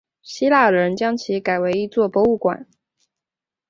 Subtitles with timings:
[0.23, 2.65] 希腊人将其改为一座博物馆。